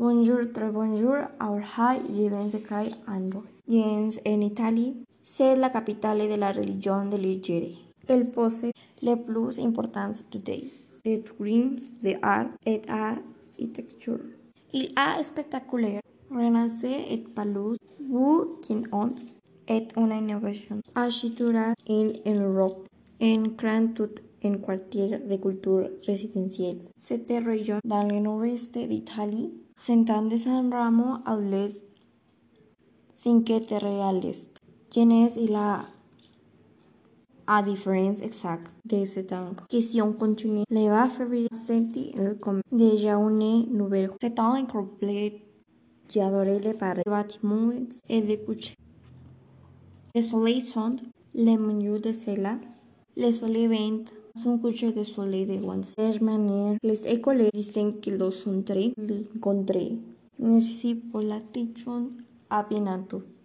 [0.00, 3.44] Bonjour, très bonjour, our high, je kai android.
[3.68, 7.84] Jens en Italie, c'est la capitale de la religion de l'Algérie.
[8.08, 10.70] Elle possède le plus importants today,
[11.04, 14.20] de tourisme, de art et architecture.
[14.72, 19.14] Il a spectaculaire renaissance et palus, vous qui ont
[19.68, 22.88] et una innovación architectural en Europe,
[23.20, 26.78] en grand tout en quartier de culture residencielle.
[26.96, 31.82] Cette région dans le nord-est d'Italie s'étend de San Ramo à l'est,
[33.14, 34.56] Cinque Terre à l'est.
[34.94, 35.84] Genès il a
[37.46, 39.56] a différence exacte de cet angle.
[39.68, 40.62] Question continue.
[40.70, 44.12] Le va février senti el com déjà une nouvelle.
[44.20, 45.42] C'est un incomplet.
[46.08, 47.72] J'adorais les paris, bâtiments
[48.08, 48.74] et les couches.
[50.14, 50.96] Le soleil sont
[51.34, 52.56] les menus de cela.
[53.16, 54.04] Le soleil vent
[54.36, 55.94] son coucher de soleil de once.
[55.96, 58.92] De manière, les dicen qu'ils sont très
[59.34, 59.98] rencontrés.
[60.38, 62.10] Merci pour l'attention.
[62.48, 63.22] À bientôt.